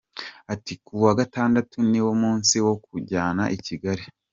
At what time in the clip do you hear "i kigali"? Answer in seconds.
3.55-4.03